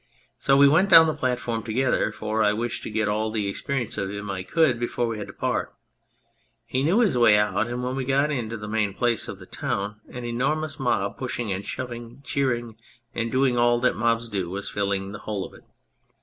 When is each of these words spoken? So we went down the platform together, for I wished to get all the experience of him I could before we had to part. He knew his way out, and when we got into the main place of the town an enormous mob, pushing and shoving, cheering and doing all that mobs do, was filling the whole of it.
So 0.39 0.57
we 0.57 0.67
went 0.67 0.89
down 0.89 1.05
the 1.05 1.13
platform 1.13 1.61
together, 1.61 2.11
for 2.11 2.41
I 2.41 2.53
wished 2.53 2.81
to 2.81 2.89
get 2.89 3.07
all 3.07 3.29
the 3.29 3.47
experience 3.47 3.99
of 3.99 4.09
him 4.09 4.31
I 4.31 4.41
could 4.41 4.79
before 4.79 5.05
we 5.05 5.19
had 5.19 5.27
to 5.27 5.33
part. 5.33 5.75
He 6.65 6.81
knew 6.81 7.01
his 7.01 7.15
way 7.15 7.37
out, 7.37 7.67
and 7.67 7.83
when 7.83 7.95
we 7.95 8.03
got 8.03 8.31
into 8.31 8.57
the 8.57 8.67
main 8.67 8.95
place 8.95 9.27
of 9.27 9.37
the 9.37 9.45
town 9.45 10.01
an 10.09 10.25
enormous 10.25 10.79
mob, 10.79 11.19
pushing 11.19 11.53
and 11.53 11.63
shoving, 11.63 12.23
cheering 12.25 12.77
and 13.13 13.31
doing 13.31 13.59
all 13.59 13.77
that 13.81 13.95
mobs 13.95 14.27
do, 14.27 14.49
was 14.49 14.69
filling 14.71 15.11
the 15.11 15.19
whole 15.19 15.45
of 15.45 15.53
it. 15.53 15.65